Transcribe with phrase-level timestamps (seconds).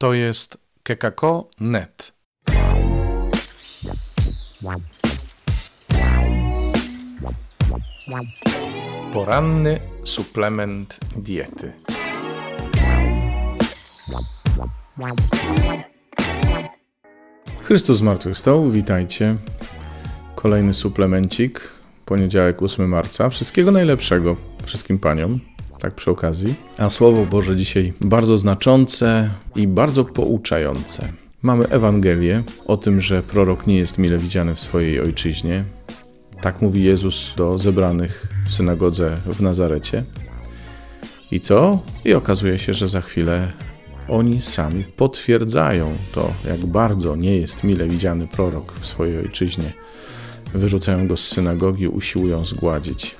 [0.00, 2.12] To jest kekako.net.
[9.12, 11.72] Poranny suplement diety.
[17.62, 19.36] Chrystus zmartwychwstał, witajcie.
[20.34, 21.60] Kolejny suplemencik,
[22.04, 23.28] poniedziałek 8 marca.
[23.28, 25.40] Wszystkiego najlepszego wszystkim paniom,
[25.80, 26.54] tak przy okazji.
[26.78, 31.12] A Słowo Boże dzisiaj bardzo znaczące i bardzo pouczające.
[31.42, 35.64] Mamy Ewangelię o tym, że prorok nie jest mile widziany w swojej ojczyźnie.
[36.42, 40.04] Tak mówi Jezus do zebranych w synagodze w Nazarecie.
[41.30, 41.82] I co?
[42.04, 43.52] I okazuje się, że za chwilę
[44.08, 49.72] oni sami potwierdzają to, jak bardzo nie jest mile widziany prorok w swojej ojczyźnie.
[50.54, 53.16] Wyrzucają go z synagogi, usiłują zgładzić.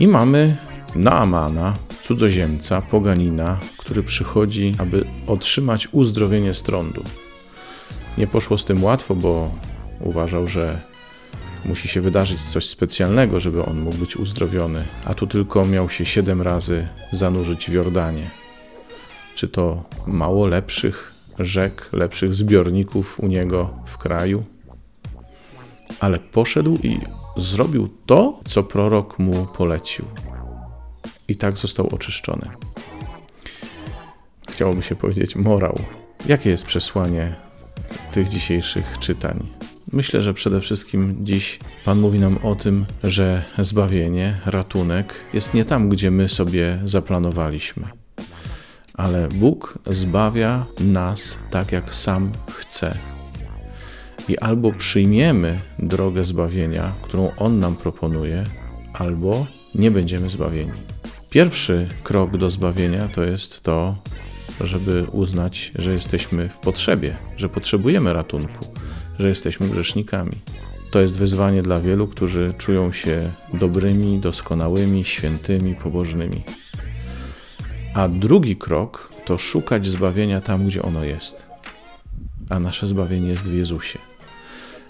[0.00, 0.56] I mamy
[0.94, 7.04] Naamana, cudzoziemca, poganina, który przychodzi, aby otrzymać uzdrowienie z trądu.
[8.18, 9.50] Nie poszło z tym łatwo, bo
[10.00, 10.80] uważał, że
[11.64, 16.04] musi się wydarzyć coś specjalnego, żeby on mógł być uzdrowiony, a tu tylko miał się
[16.04, 18.30] siedem razy zanurzyć w Jordanie.
[19.34, 24.44] Czy to mało lepszych rzek, lepszych zbiorników u niego w kraju?
[26.00, 26.98] Ale poszedł i
[27.36, 30.04] zrobił to, co prorok mu polecił.
[31.28, 32.50] I tak został oczyszczony.
[34.48, 35.78] Chciałoby się powiedzieć morał.
[36.26, 37.34] Jakie jest przesłanie
[38.12, 39.48] tych dzisiejszych czytań?
[39.92, 45.64] Myślę, że przede wszystkim dziś Pan mówi nam o tym, że zbawienie, ratunek jest nie
[45.64, 47.88] tam, gdzie my sobie zaplanowaliśmy.
[48.94, 52.94] Ale Bóg zbawia nas tak, jak sam chce.
[54.28, 58.44] I albo przyjmiemy drogę zbawienia, którą On nam proponuje,
[58.92, 60.93] albo nie będziemy zbawieni.
[61.34, 63.96] Pierwszy krok do zbawienia to jest to,
[64.60, 68.66] żeby uznać, że jesteśmy w potrzebie, że potrzebujemy ratunku,
[69.18, 70.32] że jesteśmy grzesznikami.
[70.90, 76.42] To jest wyzwanie dla wielu, którzy czują się dobrymi, doskonałymi, świętymi, pobożnymi.
[77.94, 81.46] A drugi krok to szukać zbawienia tam, gdzie ono jest.
[82.48, 83.98] A nasze zbawienie jest w Jezusie.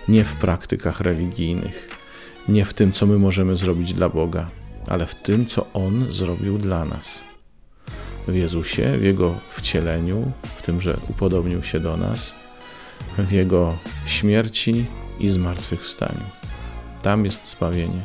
[0.08, 1.88] Nie w praktykach religijnych,
[2.48, 4.50] nie w tym, co my możemy zrobić dla Boga,
[4.88, 7.24] ale w tym, co On zrobił dla nas.
[8.28, 12.34] W Jezusie, w Jego wcieleniu, w tym, że upodobnił się do nas,
[13.18, 14.86] w Jego śmierci
[15.20, 16.24] i zmartwychwstaniu.
[17.02, 18.00] Tam jest zbawienie.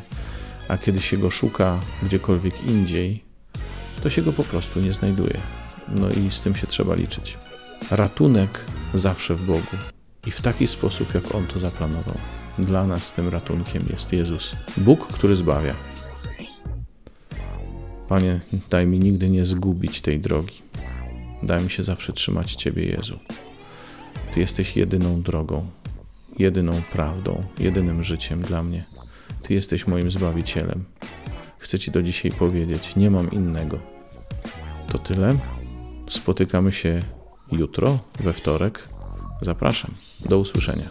[0.68, 3.24] A kiedy się go szuka gdziekolwiek indziej,
[4.02, 5.40] to się go po prostu nie znajduje.
[5.88, 7.38] No i z tym się trzeba liczyć.
[7.90, 8.64] Ratunek
[8.94, 9.76] zawsze w Bogu
[10.26, 12.14] i w taki sposób, jak On to zaplanował.
[12.58, 15.89] Dla nas tym ratunkiem jest Jezus, Bóg, który zbawia.
[18.10, 18.40] Panie,
[18.70, 20.62] daj mi nigdy nie zgubić tej drogi.
[21.42, 23.18] Daj mi się zawsze trzymać Ciebie, Jezu.
[24.32, 25.66] Ty jesteś jedyną drogą,
[26.38, 28.84] jedyną prawdą, jedynym życiem dla mnie.
[29.42, 30.84] Ty jesteś moim zbawicielem.
[31.58, 33.78] Chcę Ci do dzisiaj powiedzieć: nie mam innego.
[34.88, 35.38] To tyle.
[36.08, 37.02] Spotykamy się
[37.52, 38.88] jutro, we wtorek.
[39.42, 39.94] Zapraszam.
[40.20, 40.90] Do usłyszenia.